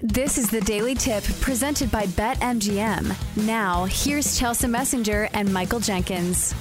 [0.00, 3.46] This is the Daily Tip presented by BetMGM.
[3.46, 6.52] Now, here's Chelsea Messenger and Michael Jenkins.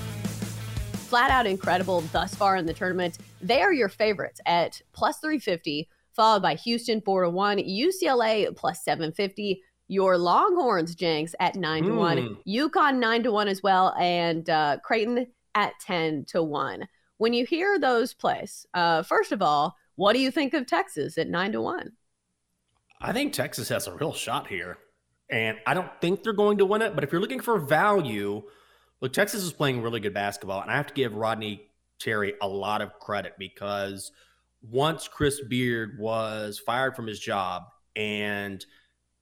[1.10, 3.18] Flat out incredible thus far in the tournament.
[3.42, 8.86] They are your favorites at plus 350, followed by Houston 4 to 1, UCLA plus
[8.86, 12.38] 750, your Longhorns, Jenks, at 9 to 1, Mm.
[12.48, 16.88] UConn 9 to 1 as well, and uh, Creighton at 10 to 1.
[17.18, 21.18] When you hear those plays, uh, first of all, what do you think of Texas
[21.18, 21.92] at 9 to 1?
[23.02, 24.78] I think Texas has a real shot here.
[25.30, 28.44] And I don't think they're going to win it, but if you're looking for value,
[29.02, 30.62] look, Texas is playing really good basketball.
[30.62, 31.68] And I have to give Rodney
[32.00, 34.12] Terry a lot of credit because
[34.62, 37.64] once Chris Beard was fired from his job
[37.96, 38.64] and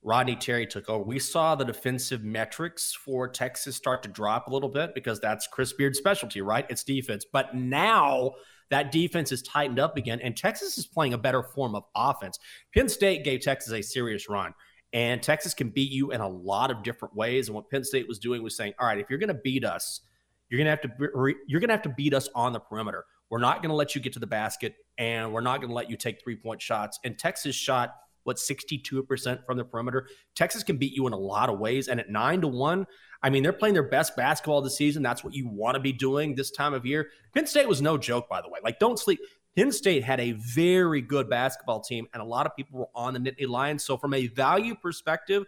[0.04, 4.52] Rodney Terry took over, we saw the defensive metrics for Texas start to drop a
[4.52, 6.66] little bit because that's Chris Beard's specialty, right?
[6.70, 7.26] It's defense.
[7.32, 8.34] But now
[8.70, 12.38] that defense is tightened up again, and Texas is playing a better form of offense.
[12.74, 14.54] Penn State gave Texas a serious run,
[14.92, 17.48] and Texas can beat you in a lot of different ways.
[17.48, 19.64] And what Penn State was doing was saying, "All right, if you're going to beat
[19.64, 20.02] us,
[20.50, 23.06] you're going to have to you're going to have to beat us on the perimeter.
[23.30, 25.76] We're not going to let you get to the basket, and we're not going to
[25.76, 30.08] let you take three point shots." And Texas shot what 62% from the perimeter.
[30.36, 32.86] Texas can beat you in a lot of ways, and at nine to one.
[33.22, 35.02] I mean, they're playing their best basketball the season.
[35.02, 37.10] That's what you want to be doing this time of year.
[37.34, 38.60] Penn State was no joke, by the way.
[38.64, 39.20] Like, don't sleep.
[39.56, 43.14] Penn State had a very good basketball team, and a lot of people were on
[43.14, 43.84] the Nittany Lions.
[43.84, 45.46] So, from a value perspective,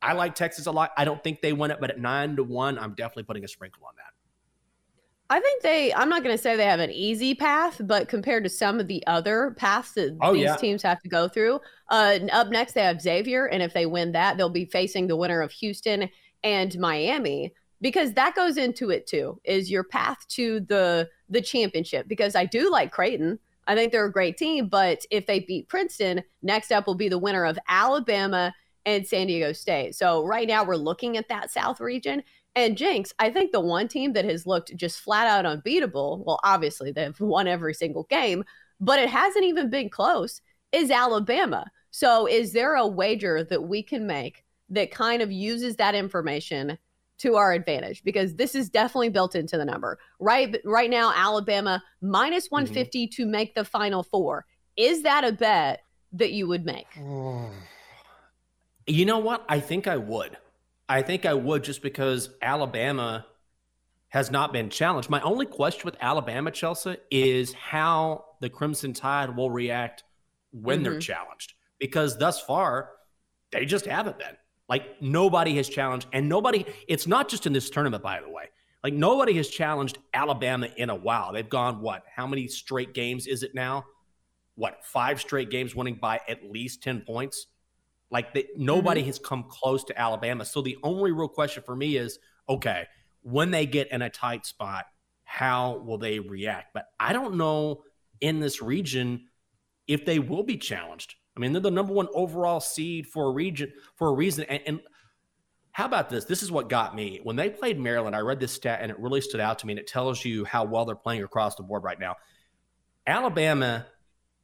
[0.00, 0.92] I like Texas a lot.
[0.96, 3.48] I don't think they win it, but at nine to one, I'm definitely putting a
[3.48, 4.13] sprinkle on that.
[5.34, 8.44] I think they, I'm not going to say they have an easy path, but compared
[8.44, 10.54] to some of the other paths that Oh, these yeah.
[10.54, 11.58] teams have to go through,
[11.90, 13.46] uh, up next they have Xavier.
[13.46, 16.08] And if they win that, they'll be facing the winner of Houston
[16.44, 22.06] and Miami because that goes into it too is your path to the the championship
[22.06, 23.40] because I do like Creighton.
[23.66, 27.08] I think they're a great team, but if they beat Princeton, next up will be
[27.08, 28.54] the winner of Alabama
[28.86, 29.96] and San Diego State.
[29.96, 32.22] So right now we're looking at that South region
[32.56, 36.40] and Jenks, I think the one team that has looked just flat out unbeatable, well,
[36.44, 38.44] obviously they've won every single game,
[38.80, 40.40] but it hasn't even been close,
[40.72, 41.66] is Alabama.
[41.90, 46.78] So is there a wager that we can make that kind of uses that information
[47.18, 48.02] to our advantage?
[48.02, 49.98] Because this is definitely built into the number.
[50.18, 52.56] Right right now, Alabama minus mm-hmm.
[52.56, 54.44] 150 to make the final four.
[54.76, 55.82] Is that a bet
[56.12, 56.86] that you would make?
[58.86, 59.46] You know what?
[59.48, 60.36] I think I would.
[60.88, 63.26] I think I would just because Alabama
[64.08, 65.10] has not been challenged.
[65.10, 70.04] My only question with Alabama, Chelsea, is how the Crimson Tide will react
[70.52, 71.00] when they're Mhm.
[71.02, 71.54] challenged.
[71.78, 72.90] Because thus far,
[73.50, 74.36] they just haven't been.
[74.68, 78.50] Like nobody has challenged, and nobody, it's not just in this tournament, by the way.
[78.82, 81.32] Like nobody has challenged Alabama in a while.
[81.32, 82.04] They've gone, what?
[82.14, 83.84] How many straight games is it now?
[84.54, 87.46] What, five straight games winning by at least 10 points?
[88.10, 89.08] Like they, nobody mm-hmm.
[89.08, 90.44] has come close to Alabama.
[90.44, 92.86] So the only real question for me is, okay,
[93.22, 94.84] when they get in a tight spot,
[95.24, 96.74] how will they react?
[96.74, 97.82] But I don't know
[98.20, 99.26] in this region
[99.86, 101.16] if they will be challenged.
[101.36, 104.44] I mean, they're the number one overall seed for a region for a reason.
[104.44, 104.80] And, and
[105.72, 106.24] how about this?
[106.24, 107.18] This is what got me.
[107.24, 109.72] When they played Maryland, I read this stat and it really stood out to me.
[109.72, 112.14] And it tells you how well they're playing across the board right now.
[113.06, 113.86] Alabama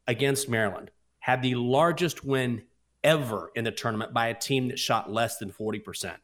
[0.09, 2.63] against Maryland had the largest win
[3.03, 6.17] ever in the tournament by a team that shot less than 40%.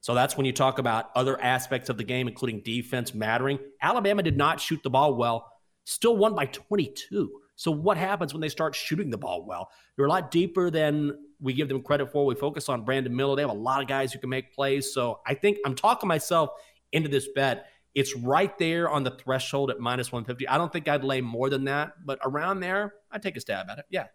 [0.00, 3.58] So that's when you talk about other aspects of the game, including defense mattering.
[3.80, 5.50] Alabama did not shoot the ball well,
[5.84, 7.40] still won by 22.
[7.56, 9.70] So what happens when they start shooting the ball well?
[9.96, 12.26] They're a lot deeper than we give them credit for.
[12.26, 13.36] We focus on Brandon Miller.
[13.36, 14.92] They have a lot of guys who can make plays.
[14.92, 16.50] So I think I'm talking myself
[16.92, 17.66] into this bet.
[17.94, 20.48] It's right there on the threshold at minus 150.
[20.48, 23.70] I don't think I'd lay more than that, but around there, I'd take a stab
[23.70, 23.84] at it.
[23.88, 24.06] Yeah.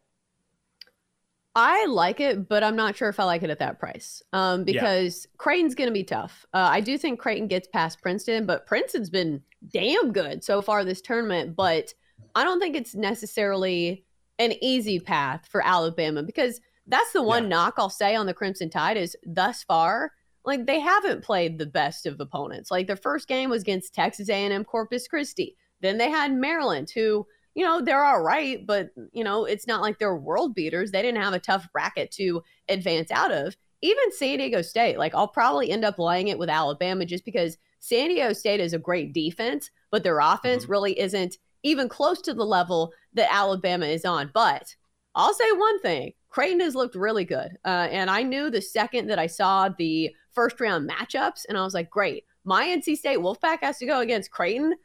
[1.60, 4.24] I like it, but I'm not sure if I like it at that price.
[4.34, 6.46] Um, because Creighton's going to be tough.
[6.54, 10.84] Uh, I do think Creighton gets past Princeton, but Princeton's been damn good so far
[10.86, 11.56] this tournament.
[11.56, 11.94] But
[12.36, 14.06] I don't think it's necessarily
[14.38, 17.50] an easy path for Alabama because that's the one Yeah.
[17.50, 20.14] knock I'll say on the Crimson Tide is thus far,
[20.46, 22.72] like they haven't played the best of opponents.
[22.72, 25.56] Like their first game was against Texas A&M Corpus Christi.
[25.82, 29.82] Then they had Maryland, who you know they're all right, but you know it's not
[29.82, 30.92] like they're world beaters.
[30.92, 33.56] They didn't have a tough bracket to advance out of.
[33.82, 37.58] Even San Diego State, like I'll probably end up laying it with Alabama just because
[37.80, 40.70] San Diego State is a great defense, but their offense Mhm.
[40.70, 44.32] really isn't even close to the level that Alabama is on.
[44.34, 44.76] But
[45.16, 47.58] I'll say one thing Creighton has looked really good.
[47.66, 51.64] Uh, and I knew the second that I saw the first round matchups, and I
[51.64, 54.76] was like, great, my NC State Wolfpack has to go against Creighton.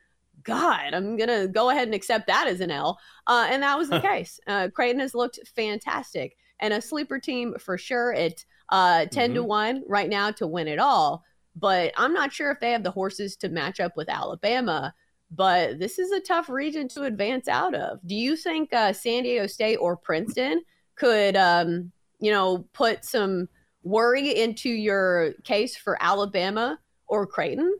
[0.45, 2.99] God, I'm going to go ahead and accept that as an L.
[3.27, 4.39] Uh, and that was the case.
[4.47, 6.37] Uh, Creighton has looked fantastic.
[6.61, 8.13] and a sleeper team for sure.
[8.13, 9.35] It uh 10 mm-hmm.
[9.35, 11.25] to 1 right now to win it all.
[11.57, 14.95] But I'm not sure if they have the horses to match up with Alabama.
[15.31, 17.99] But this is a tough region to advance out of.
[18.07, 20.63] Do you think uh, San Diego State or Princeton
[20.97, 23.49] could, um, you know, put some
[23.83, 27.79] worry into your case for Alabama or Creighton?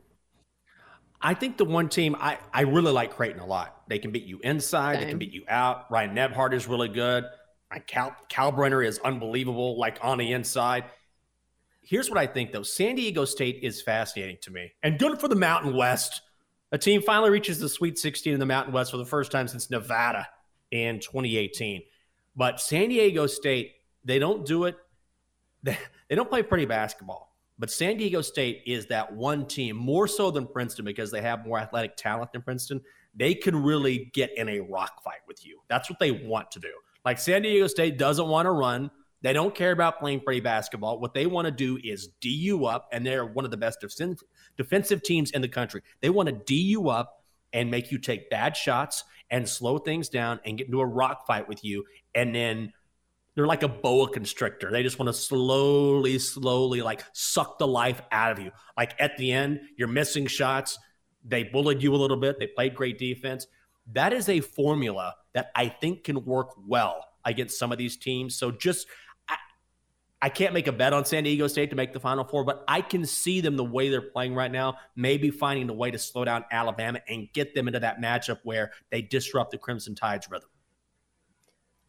[1.25, 3.81] I think the one team I, I really like Creighton a lot.
[3.87, 5.03] They can beat you inside, Same.
[5.03, 5.89] they can beat you out.
[5.89, 7.25] Ryan Nembhard is really good.
[7.87, 10.85] Cal Kalkbrenner is unbelievable, like on the inside.
[11.81, 15.27] Here's what I think though: San Diego State is fascinating to me, and good for
[15.27, 16.21] the Mountain West.
[16.71, 19.47] A team finally reaches the Sweet 16 in the Mountain West for the first time
[19.47, 20.27] since Nevada
[20.69, 21.81] in 2018.
[22.35, 23.73] But San Diego State,
[24.03, 24.75] they don't do it.
[25.63, 27.34] They, they don't play pretty basketball.
[27.57, 31.45] But San Diego State is that one team, more so than Princeton, because they have
[31.45, 32.81] more athletic talent than Princeton.
[33.15, 35.59] They can really get in a rock fight with you.
[35.69, 36.73] That's what they want to do.
[37.05, 38.91] Like San Diego State doesn't want to run.
[39.21, 40.99] They don't care about playing pretty basketball.
[40.99, 43.79] What they want to do is D you up, and they're one of the best
[44.57, 45.81] defensive teams in the country.
[46.01, 47.23] They want to D you up
[47.53, 51.25] and make you take bad shots and slow things down and get into a rock
[51.25, 51.85] fight with you.
[52.13, 52.73] And then
[53.35, 54.71] they're like a boa constrictor.
[54.71, 58.51] They just want to slowly, slowly like suck the life out of you.
[58.77, 60.79] Like at the end, you're missing shots.
[61.25, 62.39] They bullied you a little bit.
[62.39, 63.47] They played great defense.
[63.93, 68.35] That is a formula that I think can work well against some of these teams.
[68.35, 68.87] So just
[69.27, 69.35] I,
[70.21, 72.63] I can't make a bet on San Diego State to make the Final Four, but
[72.67, 75.99] I can see them the way they're playing right now, maybe finding a way to
[75.99, 80.29] slow down Alabama and get them into that matchup where they disrupt the Crimson Tide's
[80.31, 80.49] rhythm.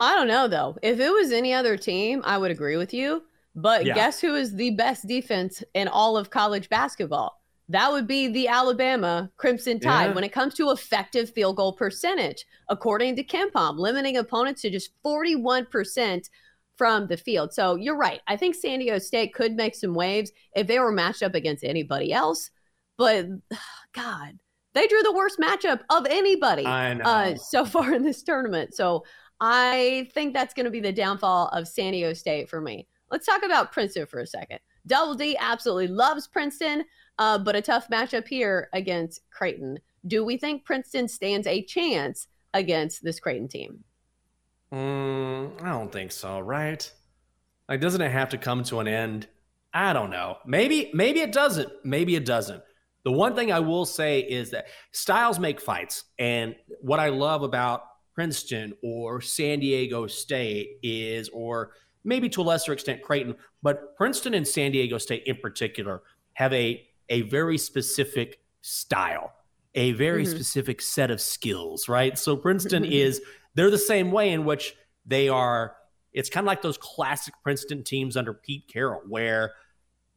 [0.01, 0.77] I don't know though.
[0.83, 3.23] If it was any other team, I would agree with you.
[3.55, 3.95] But yeah.
[3.95, 7.41] guess who is the best defense in all of college basketball?
[7.69, 10.15] That would be the Alabama Crimson Tide yeah.
[10.15, 14.91] when it comes to effective field goal percentage, according to KenPom, limiting opponents to just
[15.03, 16.29] 41%
[16.77, 17.53] from the field.
[17.53, 18.21] So you're right.
[18.29, 21.65] I think San Diego State could make some waves if they were matched up against
[21.65, 22.51] anybody else.
[22.99, 23.27] But
[23.95, 24.39] God,
[24.75, 28.75] they drew the worst matchup of anybody uh, so far in this tournament.
[28.75, 29.05] So
[29.41, 32.87] I think that's going to be the downfall of San Diego State for me.
[33.11, 34.59] Let's talk about Princeton for a second.
[34.87, 36.85] Double D absolutely loves Princeton,
[37.19, 39.79] uh, but a tough matchup here against Creighton.
[40.07, 43.85] Do we think Princeton stands a chance against this Creighton team?
[44.73, 46.91] Mm, I don't think so, right?
[47.69, 49.27] Like, doesn't it have to come to an end?
[49.75, 50.39] I don't know.
[50.47, 51.71] Maybe, maybe it doesn't.
[51.85, 52.63] Maybe it doesn't.
[53.05, 56.05] The one thing I will say is that styles make fights.
[56.19, 57.83] And what I love about
[58.17, 61.73] Princeton or San Diego State is, or
[62.03, 66.03] maybe to a lesser extent Creighton, but Princeton and San Diego State in particular
[66.33, 69.33] have a a very specific style,
[69.75, 70.35] a very mm-hmm.
[70.35, 72.19] specific set of skills, right?
[72.19, 73.21] So Princeton is
[73.55, 74.75] they're the same way in which
[75.05, 75.77] they are
[76.13, 79.53] it's kind of like those classic Princeton teams under Pete Carril where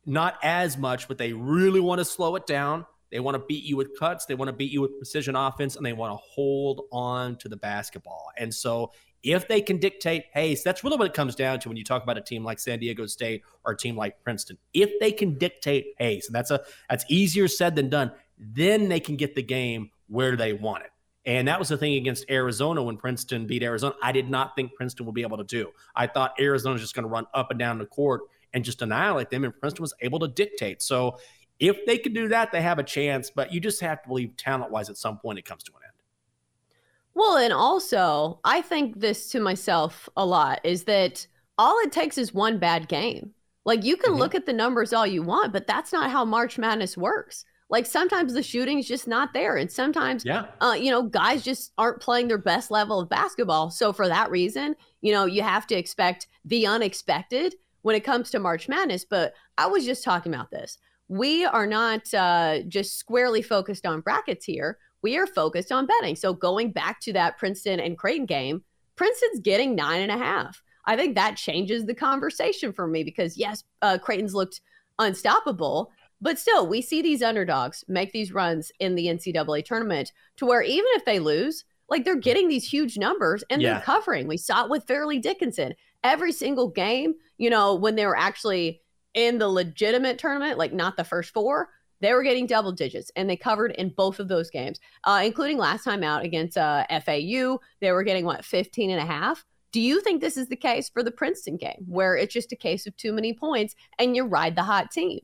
[0.05, 2.85] not as much, but they really want to slow it down.
[3.11, 4.25] They want to beat you with cuts.
[4.25, 7.49] They want to beat you with precision offense, and they want to hold on to
[7.49, 8.31] the basketball.
[8.37, 8.91] And so,
[9.21, 12.03] if they can dictate pace, that's really what it comes down to when you talk
[12.03, 14.57] about a team like San Diego State or a team like Princeton.
[14.73, 18.99] If they can dictate pace, and that's a that's easier said than done, then they
[18.99, 20.91] can get the game where they want it.
[21.25, 23.93] And that was the thing against Arizona when Princeton beat Arizona.
[24.01, 25.69] I did not think Princeton would be able to do.
[25.95, 28.21] I thought Arizona was just going to run up and down the court
[28.53, 30.81] and just annihilate them, and Princeton was able to dictate.
[30.81, 31.17] So
[31.59, 34.35] if they can do that, they have a chance, but you just have to believe
[34.37, 35.93] talent wise at some point it comes to an end.
[37.13, 42.17] Well, and also, I think this to myself a lot is that all it takes
[42.17, 43.31] is one bad game.
[43.65, 44.19] Like you can mm-hmm.
[44.19, 47.43] look at the numbers all you want, but that's not how March Madness works.
[47.69, 51.71] Like sometimes the shooting's just not there, and sometimes, yeah, uh, you know, guys just
[51.77, 53.69] aren't playing their best level of basketball.
[53.69, 58.31] So for that reason, you know, you have to expect the unexpected when it comes
[58.31, 59.05] to March Madness.
[59.05, 64.01] But I was just talking about this we are not uh, just squarely focused on
[64.01, 64.77] brackets here.
[65.01, 66.15] We are focused on betting.
[66.15, 68.63] So going back to that Princeton and Creighton game,
[68.95, 70.61] Princeton's getting nine and a half.
[70.85, 74.61] I think that changes the conversation for me because yes, uh, Creighton's looked
[74.99, 80.45] unstoppable, but still, we see these underdogs make these runs in the NCAA tournament to
[80.45, 83.73] where even if they lose, like they're getting these huge numbers and yeah.
[83.73, 84.27] they're covering.
[84.27, 85.73] We saw it with Fairleigh Dickinson.
[86.03, 88.81] Every single game, you know, when they were actually
[89.13, 91.69] in the legitimate tournament, like not the first four,
[92.01, 95.57] they were getting double digits and they covered in both of those games, uh, including
[95.57, 97.59] last time out against uh, FAU.
[97.81, 99.45] They were getting what, 15 and a half?
[99.71, 102.55] Do you think this is the case for the Princeton game where it's just a
[102.55, 105.19] case of too many points and you ride the hot team?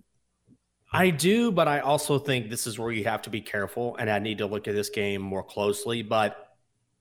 [0.92, 4.10] I do, but I also think this is where you have to be careful and
[4.10, 6.04] I need to look at this game more closely.
[6.04, 6.45] But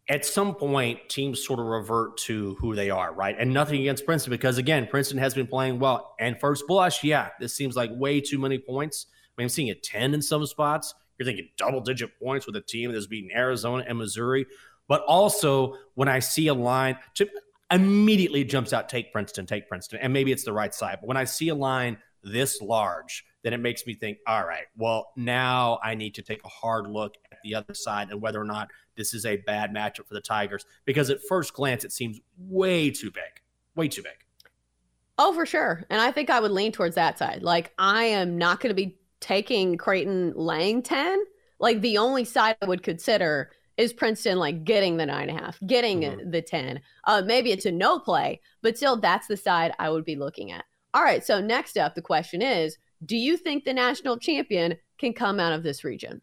[0.08, 3.34] at some point, teams sort of revert to who they are, right?
[3.38, 6.14] And nothing against Princeton because, again, Princeton has been playing well.
[6.20, 9.06] And first blush, yeah, this seems like way too many points.
[9.11, 10.94] I mean, I'm seeing a 10 in some spots.
[11.18, 14.46] You're thinking double digit points with a team that's beating Arizona and Missouri.
[14.88, 17.26] But also, when I see a line, to
[17.70, 20.00] immediately jumps out take Princeton, take Princeton.
[20.02, 20.99] And maybe it's the right side.
[21.00, 24.66] But when I see a line this large, then it makes me think, all right,
[24.76, 27.14] well, now I need to take a hard look
[27.45, 30.67] the other side and whether or not this is a bad matchup for the Tigers
[30.85, 33.41] because at first glance it seems way too big,
[33.77, 34.17] way too big.
[35.17, 35.85] Oh, for sure.
[35.91, 37.43] And I think I would lean towards that side.
[37.43, 41.23] Like I am not going to be taking Creighton laying 10.
[41.61, 45.43] Like the only side I would consider is Princeton like getting the nine and a
[45.43, 46.31] half, getting mm-hmm.
[46.31, 46.81] the 10.
[47.05, 50.51] Uh, maybe it's a no play, but still that's the side I would be looking
[50.53, 50.65] at.
[50.93, 51.25] All right.
[51.25, 55.53] So next up, the question is, do you think the national champion can come out
[55.53, 56.23] of this region?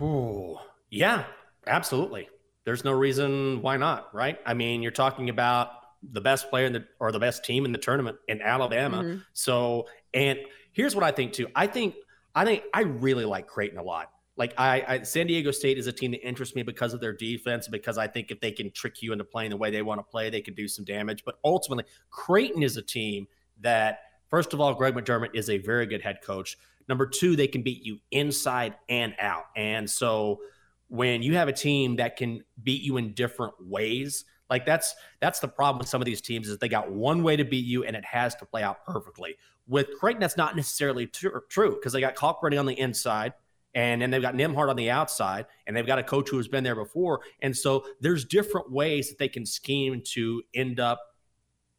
[0.00, 0.58] Ooh,
[0.90, 1.24] yeah,
[1.66, 2.28] absolutely.
[2.64, 4.38] There's no reason why not, right?
[4.44, 5.70] I mean, you're talking about
[6.02, 8.98] the best player in the or the best team in the tournament in Alabama.
[8.98, 9.18] Mm-hmm.
[9.32, 10.38] So, and
[10.72, 11.48] here's what I think too.
[11.54, 11.94] I think
[12.34, 14.10] I think I really like Creighton a lot.
[14.36, 17.14] Like I, I, San Diego State is a team that interests me because of their
[17.14, 19.98] defense, because I think if they can trick you into playing the way they want
[19.98, 21.24] to play, they can do some damage.
[21.24, 23.26] But ultimately, Creighton is a team
[23.62, 26.58] that, first of all, Greg McDermott is a very good head coach.
[26.88, 29.46] Number two, they can beat you inside and out.
[29.56, 30.40] And so
[30.88, 35.40] when you have a team that can beat you in different ways, like that's that's
[35.40, 37.84] the problem with some of these teams is they got one way to beat you
[37.84, 39.36] and it has to play out perfectly.
[39.66, 43.32] With Creighton, that's not necessarily true because they got Kalkbrenner on the inside
[43.74, 46.46] and then they've got Nembhard on the outside and they've got a coach who has
[46.46, 47.20] been there before.
[47.42, 51.00] And so there's different ways that they can scheme to end up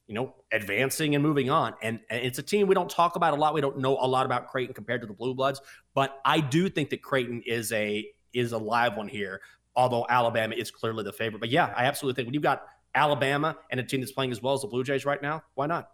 [0.07, 1.73] you know, advancing and moving on.
[1.81, 3.53] And, and, it's a team we don't talk about a lot.
[3.53, 5.61] We don't know a lot about Creighton compared to the Blue Bloods,
[5.93, 9.41] but I do think that Creighton is a is a live one here.
[9.75, 12.63] Although Alabama is clearly the favorite, but yeah, I absolutely think when you've got
[12.95, 15.67] Alabama and a team that's playing as well as the Blue Jays right now, why
[15.67, 15.91] not?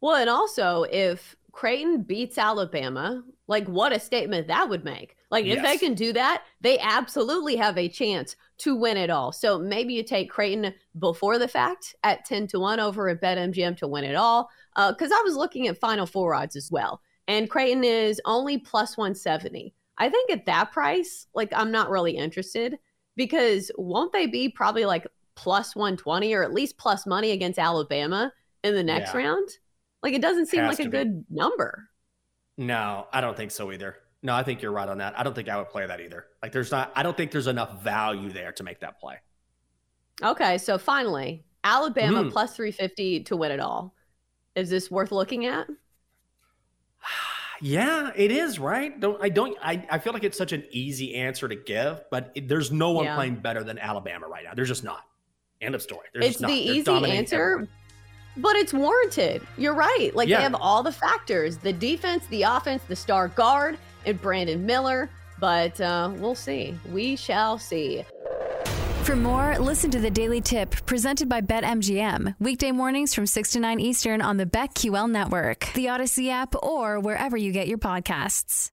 [0.00, 5.14] Well, and also if Creighton beats Alabama, like what a statement that would make.
[5.30, 5.58] Like yes.
[5.58, 9.30] if they can do that, they absolutely have a chance to win it all.
[9.30, 13.76] So maybe you take Creighton before the fact at 10 to 1 over at BetMGM
[13.76, 14.48] to win it all.
[14.74, 17.02] Because uh, I was looking at Final Four odds as well.
[17.28, 19.74] And Creighton is only plus 170.
[19.98, 22.78] I think at that price, like I'm not really interested
[23.16, 28.32] because won't they be probably like plus 120 or at least plus money against Alabama
[28.64, 29.20] in the next yeah.
[29.20, 29.48] round?
[30.02, 30.88] Like it doesn't seem like a be.
[30.88, 31.90] good number.
[32.56, 33.96] No, I don't think so either.
[34.22, 35.18] No, I think you're right on that.
[35.18, 36.26] I don't think I would play that either.
[36.42, 39.16] Like there's not I don't think there's enough value there to make that play.
[40.22, 42.30] Okay, so finally, Alabama mm.
[42.30, 43.94] plus 350 to win it all.
[44.54, 45.66] Is this worth looking at?
[47.64, 48.98] Yeah, it is, right?
[48.98, 52.32] Don't I don't I, I feel like it's such an easy answer to give, but
[52.34, 53.14] it, there's no one yeah.
[53.14, 54.50] playing better than Alabama right now.
[54.52, 55.04] There's just not.
[55.60, 56.08] End of story.
[56.12, 57.68] There's it's the easy answer, everyone.
[58.36, 59.46] But it's warranted.
[59.58, 60.10] You're right.
[60.14, 60.38] Like yeah.
[60.38, 65.10] they have all the factors: the defense, the offense, the star guard, and Brandon Miller.
[65.38, 66.74] But uh, we'll see.
[66.92, 68.04] We shall see.
[69.02, 72.36] For more, listen to the Daily Tip presented by BetMGM.
[72.38, 77.00] Weekday mornings from 6 to 9 Eastern on the BetQL network, the Audacy app, or
[77.00, 78.72] wherever you get your podcasts.